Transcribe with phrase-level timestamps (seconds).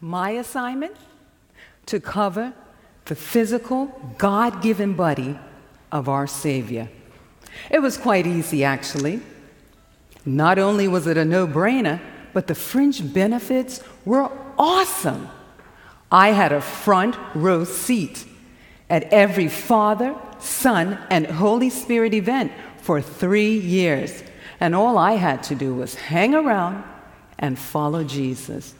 [0.00, 0.96] My assignment?
[1.86, 2.52] To cover
[3.06, 5.38] the physical, God given body
[5.92, 6.88] of our Savior.
[7.70, 9.20] It was quite easy, actually.
[10.24, 12.00] Not only was it a no brainer,
[12.32, 15.28] but the fringe benefits were awesome.
[16.10, 18.26] I had a front row seat
[18.90, 24.22] at every Father, Son, and Holy Spirit event for three years.
[24.60, 26.84] And all I had to do was hang around
[27.38, 28.74] and follow Jesus.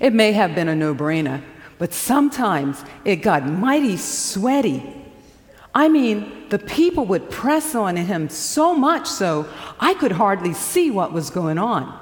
[0.00, 1.42] It may have been a no brainer,
[1.78, 4.82] but sometimes it got mighty sweaty.
[5.74, 10.90] I mean, the people would press on him so much so I could hardly see
[10.90, 11.96] what was going on.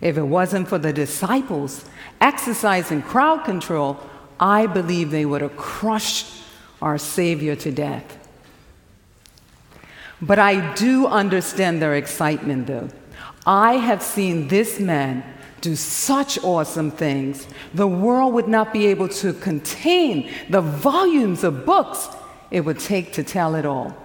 [0.00, 1.84] If it wasn't for the disciples
[2.20, 3.98] exercising crowd control,
[4.38, 6.26] I believe they would have crushed
[6.82, 8.18] our Savior to death.
[10.20, 12.88] But I do understand their excitement, though.
[13.46, 15.22] I have seen this man
[15.64, 21.64] do such awesome things, the world would not be able to contain the volumes of
[21.64, 22.08] books
[22.50, 23.96] it would take to tell it all.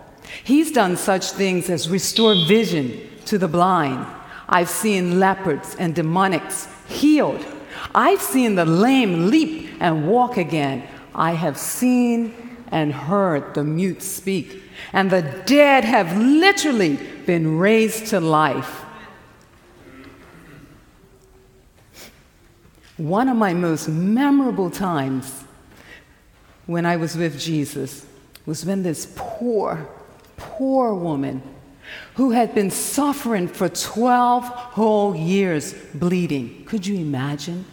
[0.44, 4.08] He's done such things as restore vision to the blind.
[4.48, 7.46] I've seen leopards and demoniacs healed.
[7.94, 10.88] I've seen the lame leap and walk again.
[11.14, 12.34] I have seen
[12.72, 14.64] and heard the mute speak.
[14.94, 18.86] And the dead have literally been raised to life.
[23.00, 25.45] One of my most memorable times
[26.66, 28.05] when I was with Jesus
[28.45, 29.88] was when this poor,
[30.36, 31.42] poor woman
[32.16, 36.66] who had been suffering for 12 whole years bleeding.
[36.66, 37.64] Could you imagine?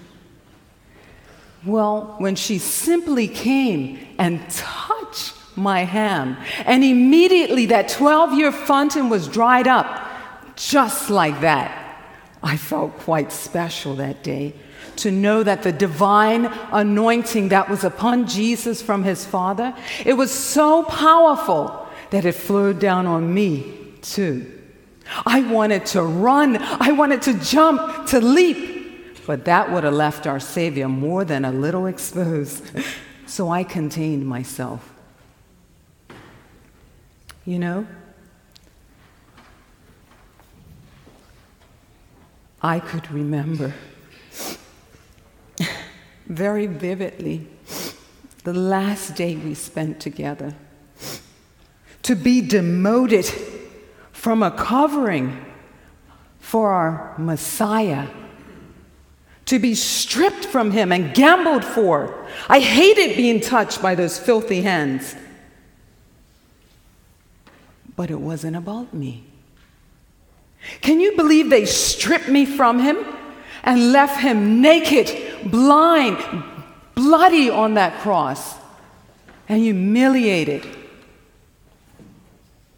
[1.65, 9.09] Well, when she simply came and touched my ham, and immediately that 12 year fountain
[9.09, 10.09] was dried up,
[10.55, 11.83] just like that.
[12.45, 14.55] I felt quite special that day
[14.99, 20.33] to know that the divine anointing that was upon Jesus from his Father, it was
[20.33, 24.53] so powerful that it flowed down on me too.
[25.25, 30.27] I wanted to run, I wanted to jump, to leap, but that would have left
[30.27, 32.65] our Savior more than a little exposed.
[33.29, 34.95] So I contained myself.
[37.45, 37.87] You know,
[42.63, 43.75] I could remember
[46.27, 47.47] very vividly
[48.45, 50.55] the last day we spent together.
[52.05, 53.27] To be demoted
[54.13, 55.45] from a covering
[56.39, 58.09] for our Messiah,
[59.47, 62.27] to be stripped from him and gambled for.
[62.49, 65.17] I hated being touched by those filthy hands.
[67.97, 69.25] But it wasn't about me.
[70.81, 72.99] Can you believe they stripped me from him
[73.63, 76.19] and left him naked blind,
[76.95, 78.57] bloody on that cross,
[79.49, 80.67] and humiliated.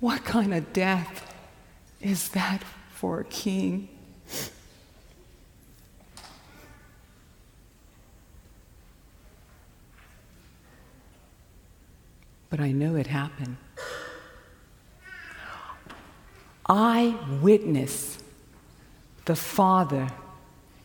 [0.01, 1.35] What kind of death
[2.01, 3.89] is that for a king?
[12.51, 13.57] But I know it happened.
[16.67, 18.19] I witness
[19.25, 20.09] the Father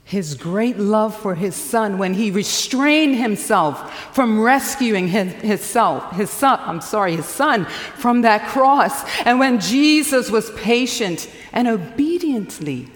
[0.03, 6.11] his great love for his son when he restrained himself from rescuing his, his, self,
[6.11, 9.03] his son, I'm sorry, his son from that cross.
[9.21, 12.89] And when Jesus was patient and obediently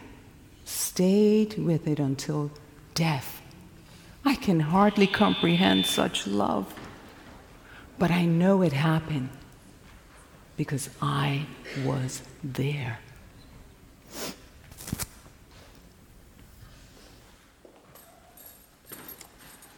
[0.66, 2.52] stayed with it until
[2.94, 3.42] death.
[4.26, 6.74] I can hardly comprehend such love.
[8.00, 9.30] But I know it happened
[10.58, 11.46] because I
[11.86, 13.00] was there.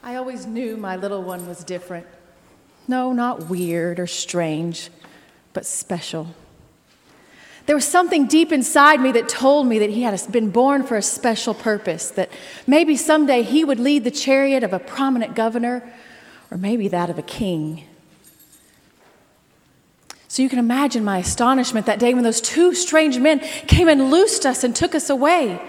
[0.09, 2.07] I always knew my little one was different.
[2.87, 4.89] No, not weird or strange,
[5.53, 6.33] but special.
[7.67, 10.97] There was something deep inside me that told me that he had been born for
[10.97, 12.31] a special purpose, that
[12.65, 15.87] maybe someday he would lead the chariot of a prominent governor,
[16.49, 17.83] or maybe that of a king.
[20.27, 24.09] So you can imagine my astonishment that day when those two strange men came and
[24.09, 25.61] loosed us and took us away.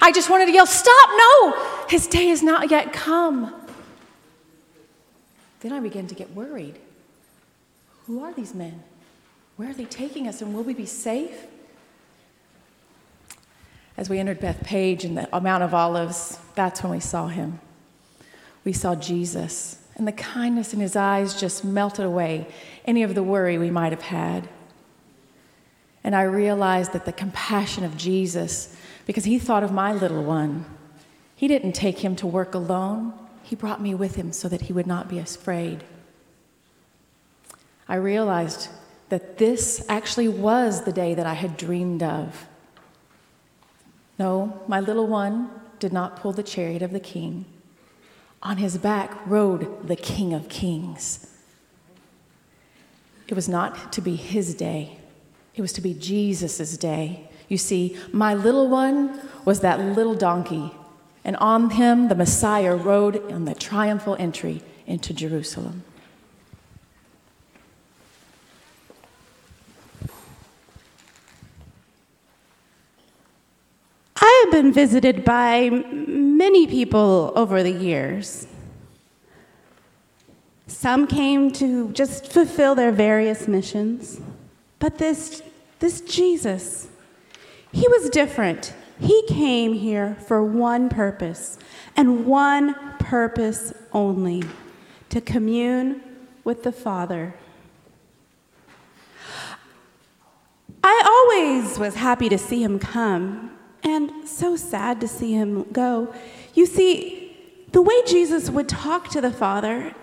[0.00, 1.10] I just wanted to yell, Stop!
[1.16, 1.86] No!
[1.88, 3.60] His day has not yet come.
[5.64, 6.78] Then I began to get worried.
[8.06, 8.82] Who are these men?
[9.56, 11.46] Where are they taking us, and will we be safe?
[13.96, 17.60] As we entered Bethphage and the Mount of Olives, that's when we saw him.
[18.62, 22.46] We saw Jesus, and the kindness in his eyes just melted away
[22.84, 24.46] any of the worry we might have had.
[26.04, 28.76] And I realized that the compassion of Jesus,
[29.06, 30.66] because he thought of my little one,
[31.34, 33.14] he didn't take him to work alone.
[33.44, 35.84] He brought me with him so that he would not be afraid.
[37.86, 38.68] I realized
[39.10, 42.46] that this actually was the day that I had dreamed of.
[44.18, 47.44] No, my little one did not pull the chariot of the king.
[48.42, 51.26] On his back rode the King of Kings.
[53.28, 54.98] It was not to be his day,
[55.54, 57.30] it was to be Jesus' day.
[57.48, 60.72] You see, my little one was that little donkey,
[61.24, 65.82] and on him the Messiah rode on the triumphal entry into Jerusalem.
[74.16, 78.46] I have been visited by many people over the years.
[80.66, 84.20] Some came to just fulfill their various missions.
[84.78, 85.42] But this,
[85.78, 86.88] this Jesus,
[87.72, 88.74] he was different.
[89.00, 91.58] He came here for one purpose,
[91.96, 94.44] and one purpose only
[95.10, 96.00] to commune
[96.44, 97.34] with the Father.
[100.82, 103.50] I always was happy to see him come,
[103.82, 106.14] and so sad to see him go.
[106.54, 107.36] You see,
[107.72, 109.94] the way Jesus would talk to the Father,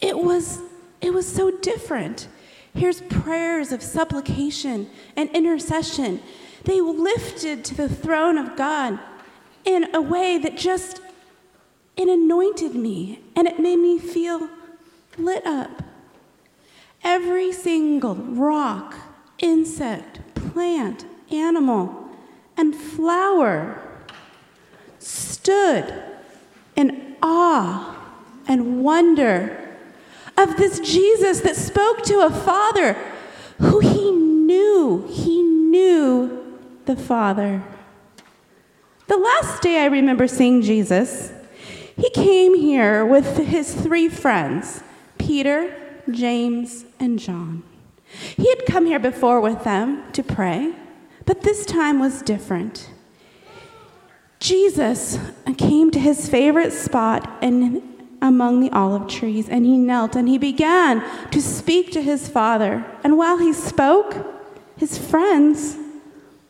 [0.00, 0.60] it was,
[1.00, 2.28] it was so different.
[2.74, 6.20] Here's prayers of supplication and intercession.
[6.68, 8.98] They lifted to the throne of God
[9.64, 11.00] in a way that just
[11.96, 14.50] it anointed me and it made me feel
[15.16, 15.82] lit up.
[17.02, 18.96] Every single rock,
[19.38, 22.10] insect, plant, animal,
[22.54, 23.80] and flower
[24.98, 26.02] stood
[26.76, 27.96] in awe
[28.46, 29.74] and wonder
[30.36, 32.92] of this Jesus that spoke to a father
[33.58, 36.37] who he knew, he knew
[36.88, 37.62] the Father.
[39.08, 41.30] The last day I remember seeing Jesus,
[41.94, 44.82] he came here with his three friends
[45.18, 45.70] Peter,
[46.10, 47.62] James, and John.
[48.38, 50.72] He had come here before with them to pray,
[51.26, 52.88] but this time was different.
[54.40, 55.18] Jesus
[55.58, 57.82] came to his favorite spot and
[58.22, 62.82] among the olive trees, and he knelt and he began to speak to his father.
[63.04, 64.16] And while he spoke,
[64.78, 65.76] his friends,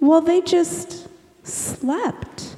[0.00, 1.08] well, they just
[1.42, 2.56] slept.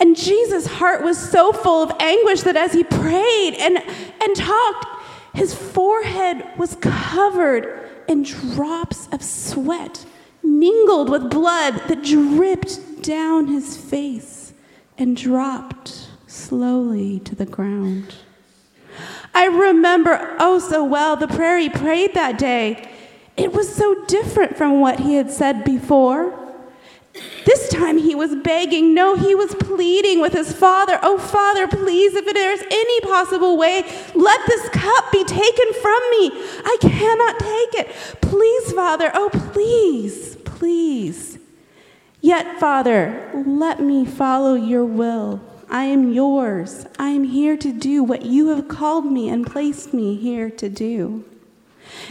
[0.00, 4.86] And Jesus' heart was so full of anguish that as he prayed and, and talked,
[5.34, 10.04] his forehead was covered in drops of sweat,
[10.42, 14.52] mingled with blood that dripped down his face
[14.98, 18.14] and dropped slowly to the ground.
[19.34, 22.88] I remember oh so well the prayer he prayed that day.
[23.36, 26.41] It was so different from what he had said before.
[27.44, 32.14] This time he was begging, no, he was pleading with his father, Oh, Father, please,
[32.14, 33.82] if there's any possible way,
[34.14, 36.30] let this cup be taken from me.
[36.64, 38.20] I cannot take it.
[38.20, 41.38] Please, Father, oh, please, please.
[42.20, 45.40] Yet, Father, let me follow your will.
[45.68, 46.86] I am yours.
[46.98, 50.68] I am here to do what you have called me and placed me here to
[50.68, 51.24] do.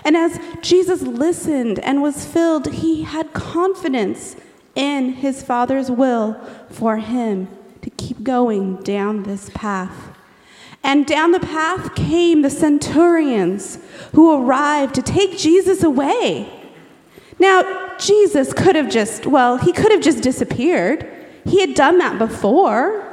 [0.03, 4.35] And as Jesus listened and was filled, he had confidence
[4.75, 6.39] in his Father's will
[6.69, 7.47] for him
[7.81, 10.09] to keep going down this path.
[10.83, 13.77] And down the path came the centurions
[14.13, 16.51] who arrived to take Jesus away.
[17.39, 21.07] Now, Jesus could have just, well, he could have just disappeared.
[21.45, 23.07] He had done that before.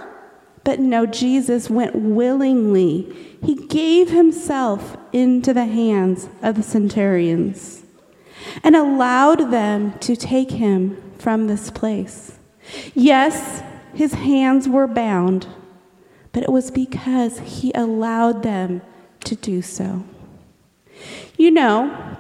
[0.64, 3.38] But no, Jesus went willingly.
[3.42, 7.84] He gave himself into the hands of the centurions
[8.62, 12.38] and allowed them to take him from this place.
[12.94, 13.62] Yes,
[13.94, 15.46] his hands were bound,
[16.32, 18.82] but it was because he allowed them
[19.24, 20.04] to do so.
[21.36, 22.16] You know,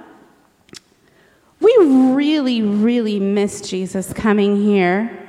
[1.60, 5.28] we really, really miss Jesus coming here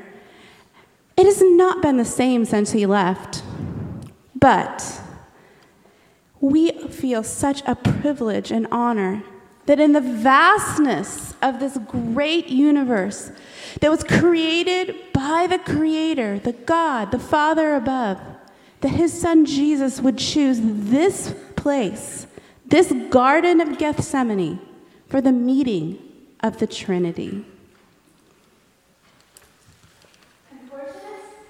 [1.19, 3.43] it has not been the same since he left.
[4.33, 5.01] But
[6.39, 9.21] we feel such a privilege and honor
[9.69, 13.31] that in the vastness of this great universe
[13.81, 18.19] that was created by the Creator, the God, the Father above,
[18.81, 22.25] that his son Jesus would choose this place,
[22.65, 24.59] this Garden of Gethsemane,
[25.07, 25.99] for the meeting
[26.39, 27.45] of the Trinity.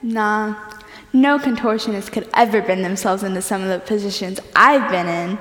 [0.02, 0.74] Nah,
[1.14, 5.40] no contortionist could ever bend themselves into some of the positions I've been in.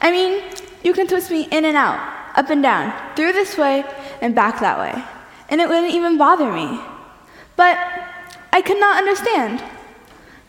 [0.00, 0.40] I mean,
[0.82, 2.00] you can twist me in and out,
[2.36, 3.84] up and down, through this way
[4.20, 5.02] and back that way,
[5.48, 6.80] and it wouldn't even bother me.
[7.56, 7.78] But
[8.52, 9.62] I could not understand.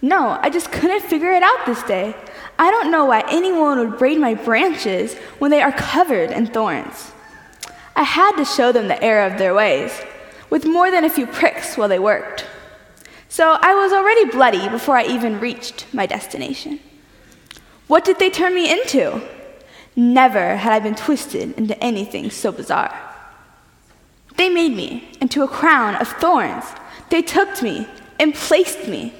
[0.01, 2.15] No, I just couldn't figure it out this day.
[2.59, 7.11] I don't know why anyone would braid my branches when they are covered in thorns.
[7.95, 10.01] I had to show them the error of their ways,
[10.49, 12.45] with more than a few pricks while they worked.
[13.29, 16.79] So I was already bloody before I even reached my destination.
[17.87, 19.21] What did they turn me into?
[19.95, 22.93] Never had I been twisted into anything so bizarre.
[24.37, 26.65] They made me into a crown of thorns.
[27.09, 27.87] They took me
[28.19, 29.13] and placed me,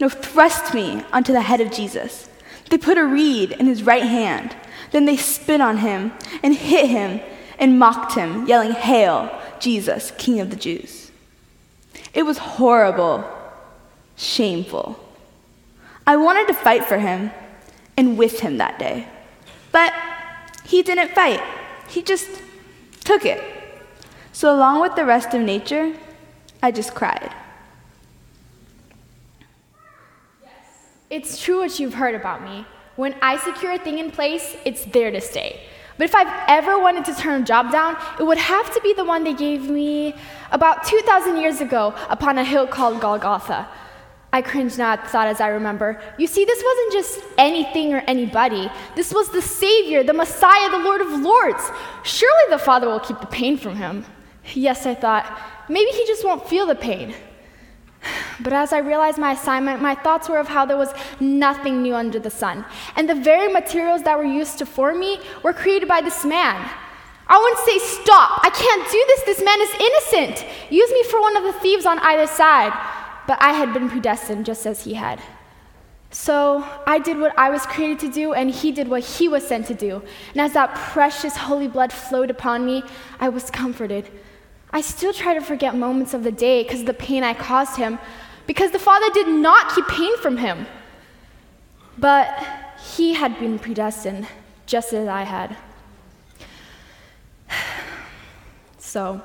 [0.00, 2.28] no, thrust me onto the head of Jesus.
[2.70, 4.54] They put a reed in his right hand.
[4.92, 7.20] Then they spit on him and hit him
[7.58, 11.10] and mocked him, yelling, Hail, Jesus, King of the Jews.
[12.14, 13.24] It was horrible,
[14.16, 14.98] shameful.
[16.06, 17.30] I wanted to fight for him
[17.96, 19.08] and with him that day.
[19.72, 19.92] But
[20.68, 21.40] he didn't fight,
[21.88, 22.28] he just
[23.00, 23.42] took it.
[24.32, 25.94] So, along with the rest of nature,
[26.62, 27.32] I just cried.
[31.08, 32.66] It's true what you've heard about me.
[32.96, 35.60] When I secure a thing in place, it's there to stay.
[35.96, 38.92] But if I've ever wanted to turn a job down, it would have to be
[38.92, 40.14] the one they gave me
[40.52, 43.66] about 2,000 years ago upon a hill called Golgotha.
[44.32, 46.00] I cringe the thought as I remember.
[46.18, 48.70] You see, this wasn't just anything or anybody.
[48.94, 51.70] This was the Savior, the Messiah, the Lord of Lords.
[52.04, 54.04] Surely the Father will keep the pain from him.
[54.54, 57.14] Yes, I thought, maybe he just won't feel the pain.
[58.40, 61.94] But as I realized my assignment, my thoughts were of how there was nothing new
[61.94, 62.64] under the sun.
[62.96, 66.70] And the very materials that were used to form me were created by this man.
[67.26, 69.22] I wouldn't say, Stop, I can't do this.
[69.22, 70.46] This man is innocent.
[70.70, 72.72] Use me for one of the thieves on either side.
[73.28, 75.20] But I had been predestined just as he had.
[76.10, 79.46] So I did what I was created to do, and he did what he was
[79.46, 80.02] sent to do.
[80.32, 82.82] And as that precious holy blood flowed upon me,
[83.20, 84.10] I was comforted.
[84.70, 87.76] I still try to forget moments of the day because of the pain I caused
[87.76, 87.98] him,
[88.46, 90.66] because the Father did not keep pain from him.
[91.98, 92.26] But
[92.96, 94.26] he had been predestined,
[94.64, 95.54] just as I had.
[98.80, 99.20] So,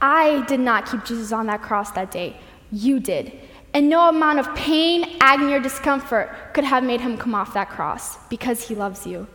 [0.00, 2.36] I did not keep Jesus on that cross that day.
[2.72, 3.32] You did.
[3.74, 7.68] And no amount of pain, agony, or discomfort could have made him come off that
[7.68, 9.28] cross because he loves you.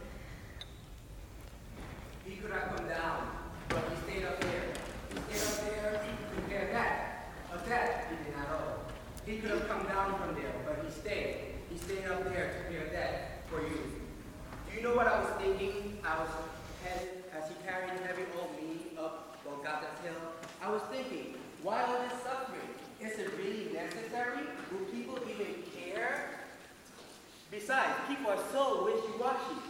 [27.51, 29.61] Besides, people are so wishy-washy.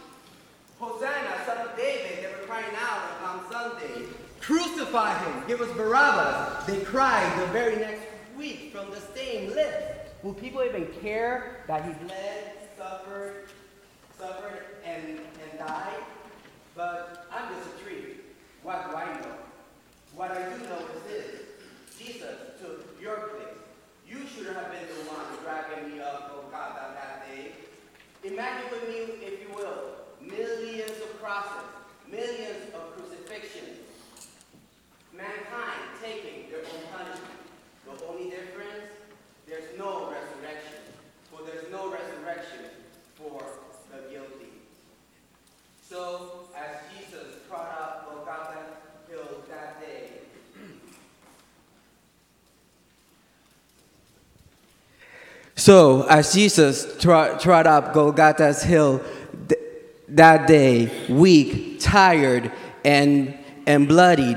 [0.78, 4.08] Hosanna, son of David, they were crying out on Palm Sunday.
[4.46, 6.66] Crucify him, give us Barabbas.
[6.66, 8.02] They cried the very next
[8.38, 10.12] week from the same lips.
[10.22, 13.48] Will people even care that he bled, suffered,
[14.16, 15.98] suffered, and, and died?
[16.76, 18.18] But I'm just a tree.
[18.62, 19.34] What do I know?
[20.14, 21.40] What I do know is this.
[21.98, 23.48] Jesus took your place.
[24.08, 27.50] You should have been the one dragging me up, oh God, that day.
[28.22, 31.66] Imagine with me, if you will, millions of crosses,
[32.08, 33.85] millions of crucifixions,
[35.16, 37.40] mankind taking their own punishment.
[37.86, 38.92] The only difference,
[39.48, 40.80] there's no resurrection.
[41.30, 42.66] For there's no resurrection
[43.16, 43.42] for
[43.90, 44.52] the guilty.
[45.88, 48.58] So, as Jesus trod up Golgotha
[49.08, 50.10] Hill that day,
[55.58, 59.02] So, as Jesus trod, trod up Golgotha's hill
[59.48, 59.60] th-
[60.08, 62.52] that day, weak, tired,
[62.84, 64.36] and, and bloodied,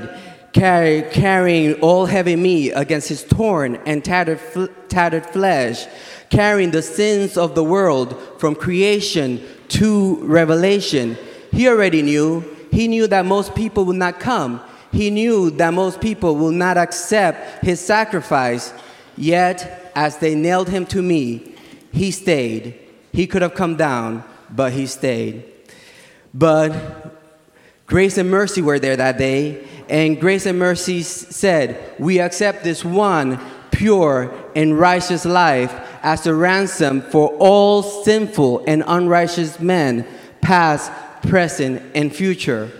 [0.52, 5.86] carry, carrying all heavy meat against his torn and tattered, fl- tattered flesh,
[6.28, 11.16] carrying the sins of the world from creation to revelation,
[11.50, 12.44] he already knew.
[12.70, 14.60] He knew that most people would not come.
[14.92, 18.72] He knew that most people will not accept his sacrifice.
[19.16, 21.54] Yet, as they nailed him to me,
[21.92, 22.78] he stayed.
[23.12, 25.44] He could have come down, but he stayed.
[26.32, 26.72] But
[27.86, 32.84] grace and mercy were there that day, and grace and mercy said, We accept this
[32.84, 40.06] one pure and righteous life as a ransom for all sinful and unrighteous men,
[40.40, 40.90] past,
[41.22, 42.70] present, and future.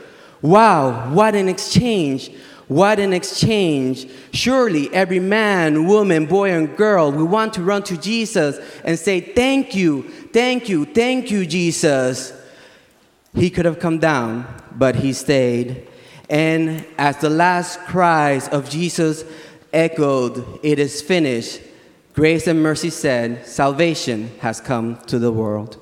[0.40, 2.30] Wow, what an exchange!
[2.68, 4.08] What an exchange.
[4.32, 9.20] Surely every man, woman, boy, and girl we want to run to Jesus and say,
[9.20, 12.32] Thank you, thank you, thank you, Jesus.
[13.34, 15.88] He could have come down, but he stayed.
[16.30, 19.24] And as the last cries of Jesus
[19.72, 21.60] echoed, It is finished,
[22.12, 25.78] Grace and mercy said, Salvation has come to the world.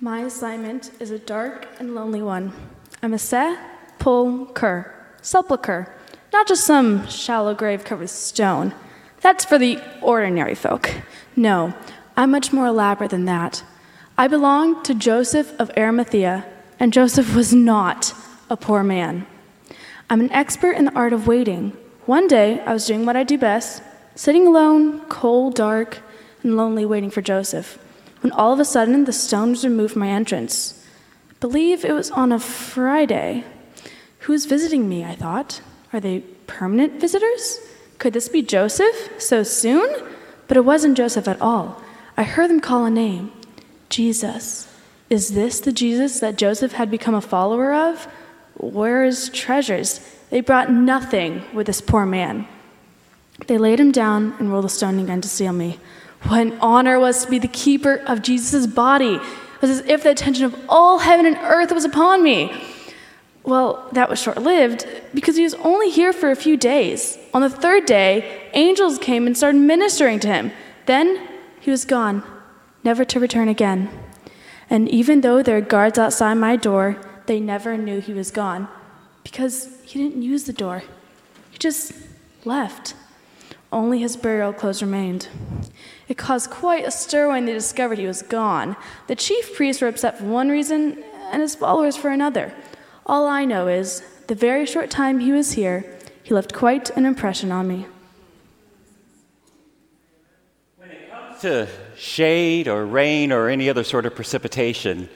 [0.00, 2.52] My assignment is a dark and lonely one.
[3.02, 3.56] I'm a seh,
[3.98, 4.52] pul,
[5.22, 5.92] sepulcher,
[6.32, 8.74] not just some shallow grave covered with stone.
[9.20, 10.90] That's for the ordinary folk.
[11.34, 11.74] No,
[12.16, 13.64] I'm much more elaborate than that.
[14.16, 16.46] I belong to Joseph of Arimathea,
[16.78, 18.14] and Joseph was not
[18.48, 19.26] a poor man.
[20.08, 21.76] I'm an expert in the art of waiting.
[22.04, 23.82] One day, I was doing what I do best,
[24.14, 25.98] sitting alone, cold, dark,
[26.42, 27.78] and lonely, waiting for Joseph,
[28.20, 30.84] when all of a sudden the stone was removed from my entrance.
[31.30, 33.44] I believe it was on a Friday.
[34.20, 35.04] Who's visiting me?
[35.04, 35.60] I thought.
[35.92, 37.60] Are they permanent visitors?
[37.98, 39.88] Could this be Joseph so soon?
[40.48, 41.82] But it wasn't Joseph at all.
[42.16, 43.32] I heard them call a name
[43.88, 44.65] Jesus.
[45.08, 48.08] Is this the Jesus that Joseph had become a follower of?
[48.56, 50.00] Where is treasures?
[50.30, 52.48] They brought nothing with this poor man.
[53.46, 55.78] They laid him down and rolled a stone again to seal me.
[56.22, 59.14] What an honor was to be the keeper of Jesus' body.
[59.16, 62.52] It was as if the attention of all heaven and earth was upon me.
[63.44, 67.16] Well, that was short lived because he was only here for a few days.
[67.32, 70.50] On the third day, angels came and started ministering to him.
[70.86, 71.28] Then
[71.60, 72.24] he was gone,
[72.82, 73.88] never to return again.
[74.68, 76.96] And even though there are guards outside my door,
[77.26, 78.68] they never knew he was gone
[79.22, 80.82] because he didn't use the door.
[81.50, 81.92] He just
[82.44, 82.94] left.
[83.72, 85.28] Only his burial clothes remained.
[86.08, 88.76] It caused quite a stir when they discovered he was gone.
[89.08, 92.52] The chief priests were upset for one reason and his followers for another.
[93.04, 95.84] All I know is, the very short time he was here,
[96.22, 97.86] he left quite an impression on me.
[100.76, 105.08] When it comes to shade or rain or any other sort of precipitation,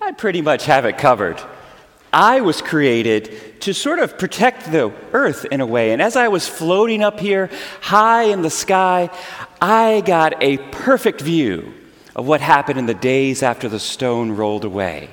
[0.00, 1.40] I pretty much have it covered.
[2.12, 5.92] I was created to sort of protect the earth in a way.
[5.92, 7.48] And as I was floating up here
[7.80, 9.08] high in the sky,
[9.60, 11.72] I got a perfect view
[12.14, 15.08] of what happened in the days after the stone rolled away.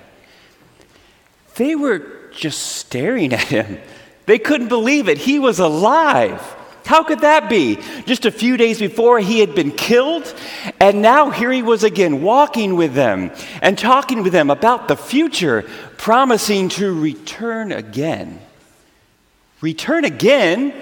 [1.55, 3.79] They were just staring at him.
[4.25, 5.17] They couldn't believe it.
[5.17, 6.41] He was alive.
[6.89, 7.77] How could that be?
[8.07, 10.33] Just a few days before, he had been killed,
[10.79, 13.29] and now here he was again, walking with them
[13.61, 18.41] and talking with them about the future, promising to return again.
[19.61, 20.73] Return again?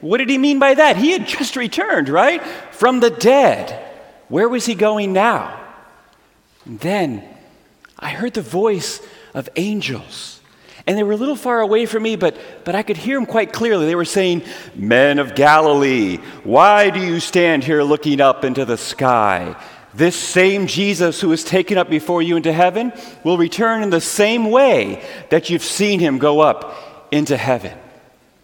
[0.00, 0.98] What did he mean by that?
[0.98, 2.40] He had just returned, right?
[2.70, 3.92] From the dead.
[4.28, 5.60] Where was he going now?
[6.64, 7.24] And then
[7.98, 9.00] I heard the voice
[9.34, 10.35] of angels.
[10.86, 13.26] And they were a little far away from me, but, but I could hear them
[13.26, 13.86] quite clearly.
[13.86, 14.42] They were saying,
[14.76, 19.56] Men of Galilee, why do you stand here looking up into the sky?
[19.94, 22.92] This same Jesus who was taken up before you into heaven
[23.24, 27.76] will return in the same way that you've seen him go up into heaven.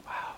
[0.06, 0.34] Wow.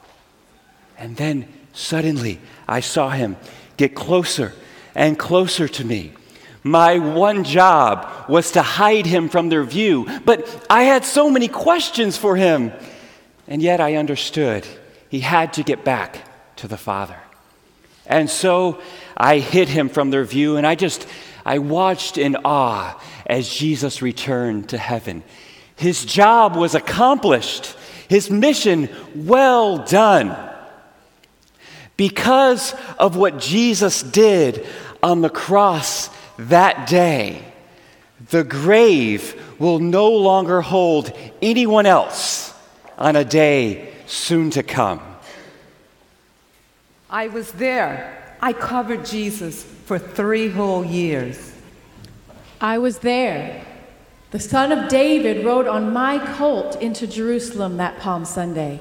[0.99, 3.37] And then suddenly I saw him
[3.77, 4.53] get closer
[4.95, 6.13] and closer to me.
[6.67, 11.47] My one job was to hide him from their view, but I had so many
[11.47, 12.73] questions for him.
[13.47, 14.67] And yet I understood
[15.11, 17.19] he had to get back to the Father.
[18.07, 18.81] And so
[19.15, 21.07] I hid him from their view, and I just,
[21.45, 25.23] I watched in awe as Jesus returned to heaven.
[25.77, 27.77] His job was accomplished,
[28.09, 30.35] his mission well done.
[31.99, 34.67] Because of what Jesus did
[35.03, 37.45] on the cross that day,
[38.31, 42.55] the grave will no longer hold anyone else
[42.99, 45.01] on a day soon to come.
[47.11, 48.37] I was there.
[48.41, 51.53] I covered Jesus for three whole years.
[52.61, 53.65] I was there.
[54.31, 58.81] The son of David rode on my colt into Jerusalem that Palm Sunday.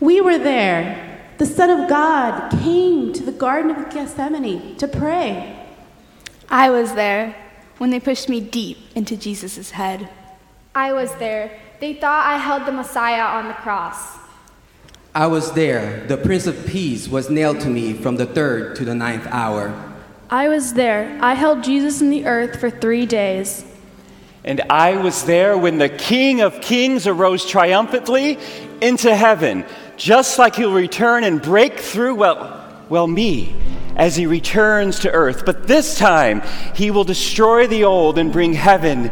[0.00, 1.18] We were there.
[1.38, 5.57] The Son of God came to the Garden of Gethsemane to pray.
[6.50, 7.36] I was there
[7.76, 10.08] when they pushed me deep into Jesus' head.
[10.74, 11.58] I was there.
[11.80, 14.16] They thought I held the Messiah on the cross.
[15.14, 16.06] I was there.
[16.06, 19.74] The Prince of Peace was nailed to me from the third to the ninth hour.
[20.30, 21.18] I was there.
[21.20, 23.64] I held Jesus in the earth for three days.
[24.44, 28.38] And I was there when the King of Kings arose triumphantly
[28.80, 29.64] into heaven,
[29.96, 33.54] just like he'll return and break through, well, well, me
[33.96, 35.44] as he returns to earth.
[35.44, 36.42] But this time,
[36.74, 39.10] he will destroy the old and bring heaven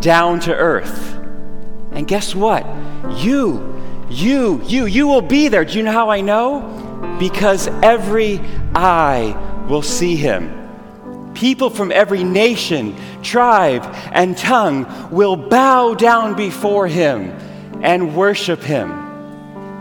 [0.00, 1.14] down to earth.
[1.92, 2.64] And guess what?
[3.16, 3.74] You,
[4.08, 5.64] you, you, you will be there.
[5.64, 7.16] Do you know how I know?
[7.18, 8.40] Because every
[8.74, 10.54] eye will see him.
[11.34, 17.30] People from every nation, tribe, and tongue will bow down before him
[17.82, 18.88] and worship him.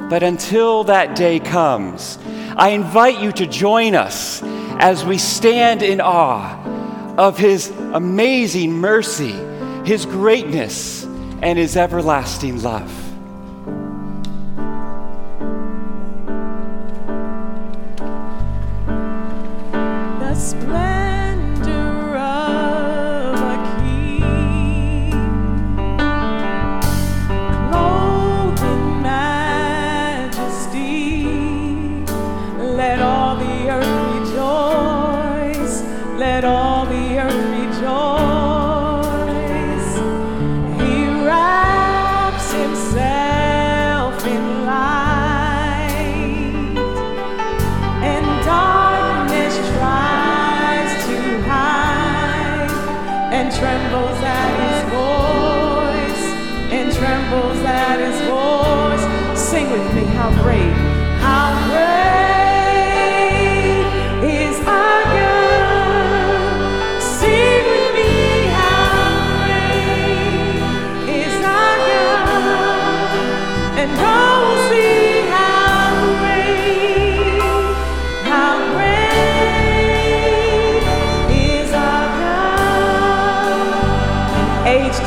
[0.10, 2.18] But until that day comes,
[2.58, 9.36] I invite you to join us as we stand in awe of His amazing mercy,
[9.86, 13.07] His greatness, and His everlasting love.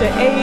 [0.01, 0.40] to eight.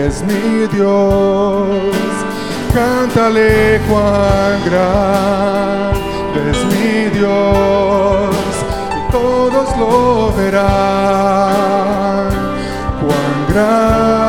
[0.07, 1.69] es mi Dios,
[2.75, 8.35] cántale cuán grande es mi Dios,
[8.99, 10.65] y todos lo verán,
[13.01, 14.24] cuán grande.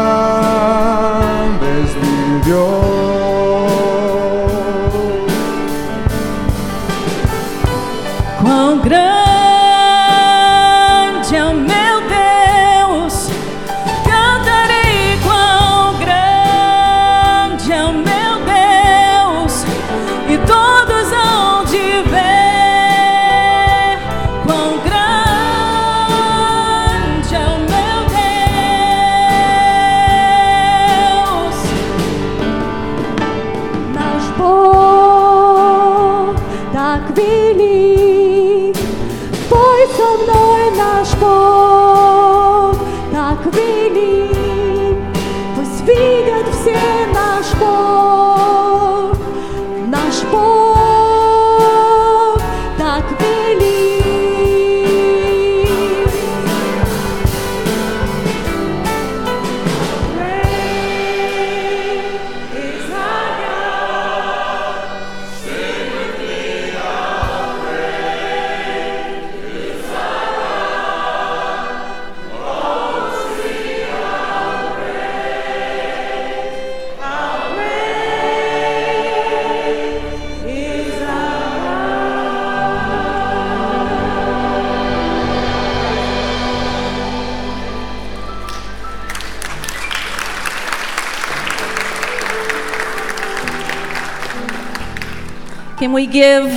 [95.86, 96.48] Can we give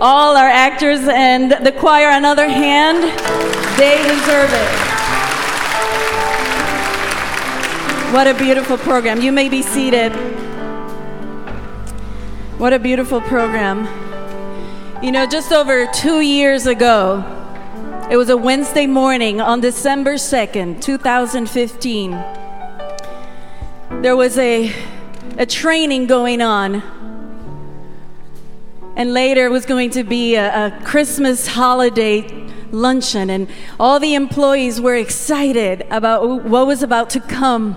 [0.00, 3.02] all our actors and the choir another hand?
[3.78, 4.70] They deserve it.
[8.14, 9.20] What a beautiful program.
[9.20, 10.12] You may be seated.
[12.56, 13.84] What a beautiful program.
[15.04, 17.22] You know, just over two years ago,
[18.10, 22.12] it was a Wednesday morning on December 2nd, 2015.
[24.00, 24.72] There was a,
[25.36, 26.97] a training going on.
[28.98, 32.26] And later it was going to be a, a Christmas holiday
[32.72, 37.76] luncheon, and all the employees were excited about what was about to come.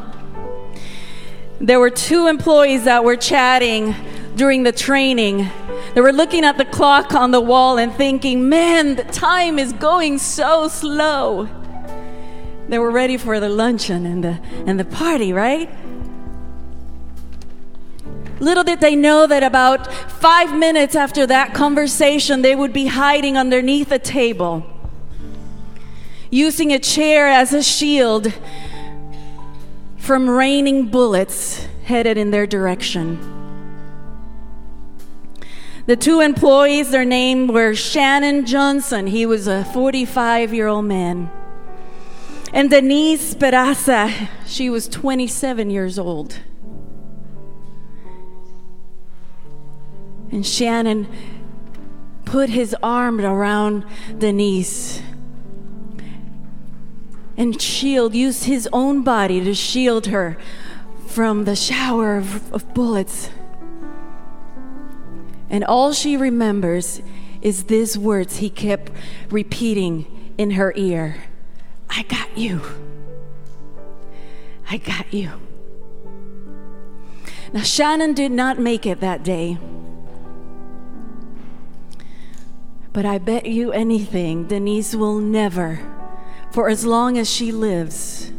[1.60, 3.94] There were two employees that were chatting
[4.36, 5.48] during the training.
[5.94, 9.74] They were looking at the clock on the wall and thinking, man, the time is
[9.74, 11.48] going so slow.
[12.68, 15.70] They were ready for the luncheon and the, and the party, right?
[18.42, 23.38] Little did they know that about five minutes after that conversation, they would be hiding
[23.38, 24.66] underneath a table,
[26.32, 28.34] using a chair as a shield
[29.96, 33.20] from raining bullets headed in their direction.
[35.86, 39.06] The two employees, their name were Shannon Johnson.
[39.06, 41.30] He was a 45 year old man.
[42.52, 46.40] And Denise Peraza, she was 27 years old.
[50.32, 51.08] And Shannon
[52.26, 53.86] put his arm around
[54.18, 55.02] Denise
[57.38, 60.38] and shield, used his own body to shield her
[61.08, 63.30] from the shower of, of bullets.
[65.50, 67.02] And all she remembers
[67.42, 68.92] is these words he kept
[69.30, 71.24] repeating in her ear
[71.94, 72.62] I got you.
[74.70, 75.32] I got you.
[77.52, 79.58] Now, Shannon did not make it that day.
[82.94, 85.80] But I bet you anything, Denise will never,
[86.52, 88.32] for as long as she lives,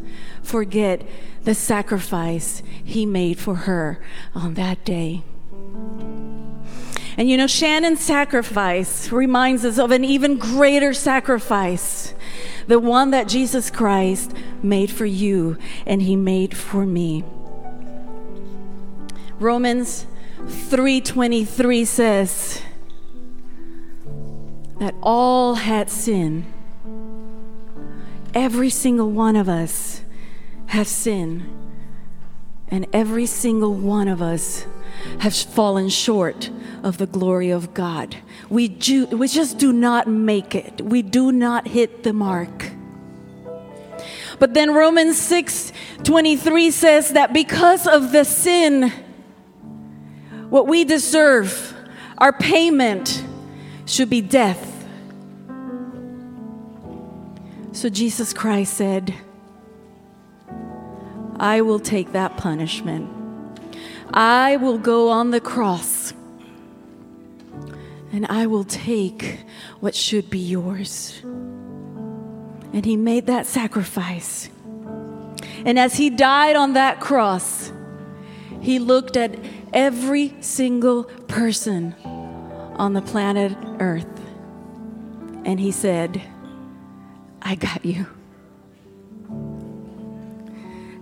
[0.43, 1.03] forget
[1.45, 3.99] the sacrifice he made for her
[4.35, 5.23] on that day.
[7.17, 12.15] And you know, Shannon's sacrifice reminds us of an even greater sacrifice,
[12.67, 17.25] the one that Jesus Christ made for you and he made for me.
[19.39, 20.07] Romans
[20.47, 22.63] 3:23 says
[24.83, 26.45] that all had sin.
[28.35, 30.03] Every single one of us
[30.67, 31.49] have sinned.
[32.67, 34.67] And every single one of us
[35.21, 36.51] has fallen short
[36.83, 38.17] of the glory of God.
[38.51, 42.73] We, ju- we just do not make it, we do not hit the mark.
[44.41, 48.93] But then Romans 6 23 says that because of the sin,
[50.51, 51.73] what we deserve,
[52.19, 53.23] our payment
[53.87, 54.71] should be death.
[57.73, 59.15] So Jesus Christ said,
[61.37, 63.11] I will take that punishment.
[64.13, 66.13] I will go on the cross
[68.13, 69.41] and I will take
[69.81, 71.19] what should be yours.
[71.25, 74.51] And he made that sacrifice.
[75.65, 77.73] And as he died on that cross,
[78.61, 79.35] he looked at
[79.73, 81.95] every single person
[82.77, 84.07] on the planet Earth
[85.45, 86.21] and he said,
[87.43, 88.07] I got you.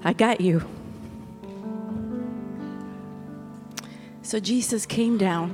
[0.02, 0.62] I got you.
[4.22, 5.52] So Jesus came down.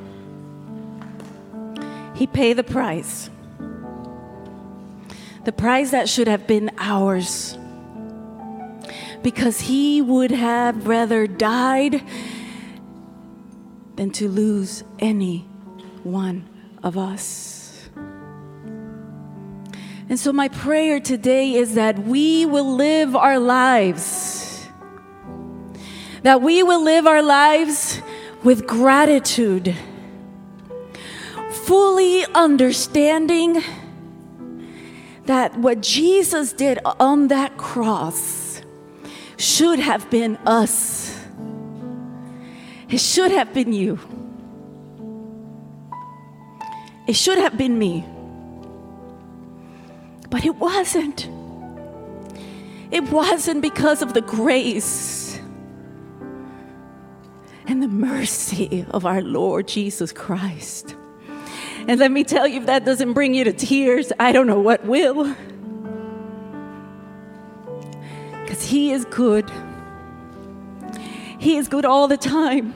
[2.14, 3.29] He paid the price.
[5.44, 7.59] The price that should have been ours.
[9.22, 12.03] Because he would have rather died
[13.96, 15.40] than to lose any
[16.05, 16.49] one
[16.83, 17.56] of us.
[20.09, 24.64] And so, my prayer today is that we will live our lives,
[26.23, 28.01] that we will live our lives
[28.45, 29.75] with gratitude,
[31.64, 33.62] fully understanding
[35.25, 38.62] that what Jesus did on that cross
[39.37, 41.19] should have been us.
[42.88, 43.99] It should have been you.
[47.09, 48.05] It should have been me.
[50.37, 51.31] But it wasn't.
[52.90, 55.40] It wasn't because of the grace
[57.66, 60.94] and the mercy of our Lord Jesus Christ.
[61.88, 64.61] And let me tell you, if that doesn't bring you to tears, I don't know
[64.61, 65.35] what will.
[68.42, 69.51] Because He is good.
[71.38, 72.75] He is good all the time.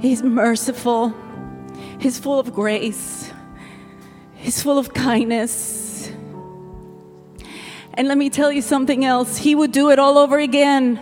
[0.00, 1.12] He's merciful.
[1.98, 3.29] He's full of grace.
[4.40, 6.10] He's full of kindness.
[7.94, 9.36] And let me tell you something else.
[9.36, 10.98] He would do it all over again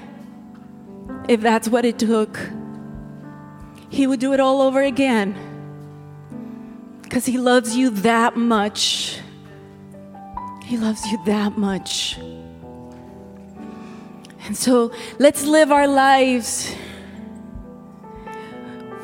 [1.28, 2.38] if that's what it took.
[3.90, 5.36] He would do it all over again
[7.02, 9.20] because He loves you that much.
[10.64, 12.18] He loves you that much.
[14.46, 16.74] And so let's live our lives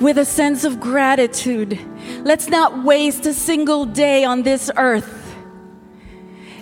[0.01, 1.79] with a sense of gratitude.
[2.25, 5.21] Let's not waste a single day on this earth.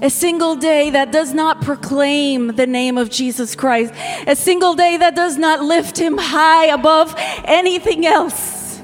[0.02, 3.94] A single day that does not proclaim the name of Jesus Christ.
[4.26, 7.14] A single day that does not lift him high above
[7.44, 8.80] anything else.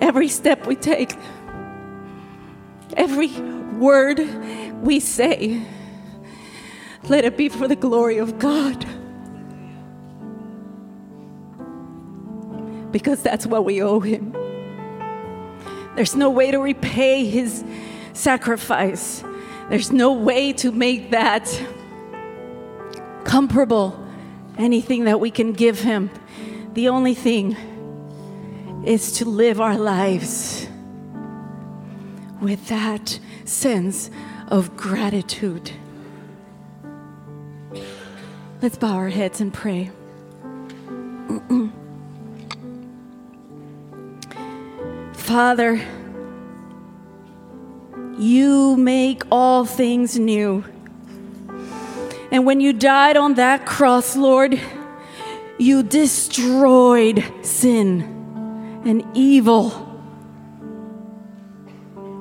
[0.00, 1.14] Every step we take,
[2.96, 3.28] every
[3.78, 4.18] word
[4.82, 5.62] we say,
[7.04, 8.86] let it be for the glory of God.
[12.90, 14.32] Because that's what we owe Him.
[15.96, 17.64] There's no way to repay His
[18.12, 19.24] sacrifice,
[19.68, 21.48] there's no way to make that
[23.24, 23.96] comparable
[24.58, 26.10] anything that we can give Him.
[26.74, 27.56] The only thing
[28.84, 30.66] is to live our lives
[32.40, 34.10] with that sense
[34.48, 35.70] of gratitude.
[38.62, 39.90] Let's bow our heads and pray.
[45.30, 45.80] Father,
[48.18, 50.64] you make all things new.
[52.32, 54.60] And when you died on that cross, Lord,
[55.56, 58.02] you destroyed sin
[58.84, 59.70] and evil.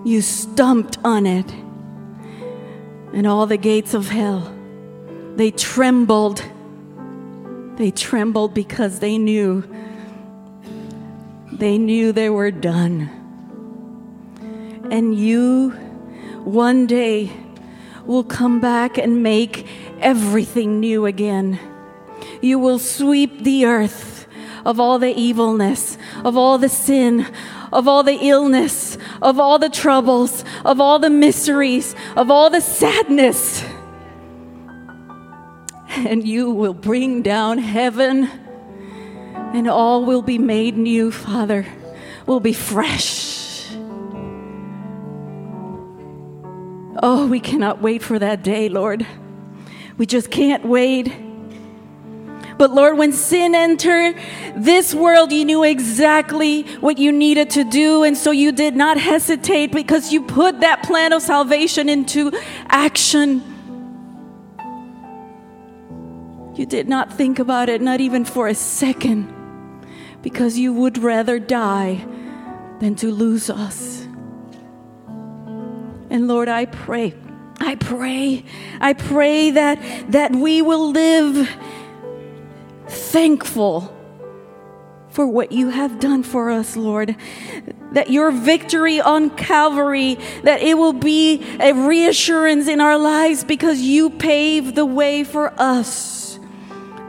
[0.05, 1.51] You stumped on it.
[3.11, 4.55] And all the gates of hell,
[5.35, 6.43] they trembled.
[7.77, 9.63] They trembled because they knew.
[11.59, 13.09] They knew they were done.
[14.89, 15.71] And you,
[16.45, 17.31] one day,
[18.05, 19.67] will come back and make
[19.99, 21.59] everything new again.
[22.41, 24.25] You will sweep the earth
[24.65, 27.27] of all the evilness, of all the sin,
[27.73, 32.61] of all the illness, of all the troubles, of all the miseries, of all the
[32.61, 33.65] sadness.
[35.89, 38.29] And you will bring down heaven,
[39.53, 41.65] and all will be made new, Father,
[42.25, 43.69] will be fresh.
[47.01, 49.05] Oh, we cannot wait for that day, Lord.
[49.97, 51.11] We just can't wait.
[52.57, 54.17] But Lord, when sin entered
[54.53, 58.03] this world, you knew exactly what you needed to do.
[58.03, 62.33] And so you did not hesitate because you put that plan of salvation into
[62.67, 63.41] action.
[66.55, 69.33] You did not think about it, not even for a second,
[70.21, 72.05] because you would rather die
[72.79, 74.05] than to lose us.
[76.09, 77.13] And Lord, I pray,
[77.59, 78.43] I pray,
[78.79, 81.49] I pray that, that we will live
[82.87, 83.95] thankful
[85.09, 87.15] for what you have done for us, Lord.
[87.93, 93.81] That your victory on Calvary, that it will be a reassurance in our lives because
[93.81, 96.39] you paved the way for us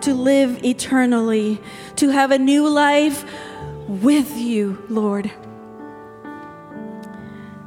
[0.03, 1.61] to live eternally,
[1.97, 3.25] to have a new life
[3.89, 5.31] with you, Lord.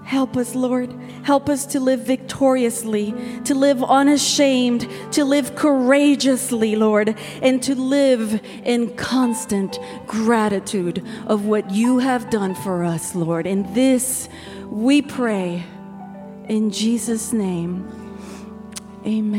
[0.03, 0.93] Help us, Lord.
[1.23, 3.15] Help us to live victoriously,
[3.45, 11.71] to live unashamed, to live courageously, Lord, and to live in constant gratitude of what
[11.71, 13.47] you have done for us, Lord.
[13.47, 14.29] And this
[14.65, 15.63] we pray
[16.47, 17.87] in Jesus' name.
[19.05, 19.33] Amen.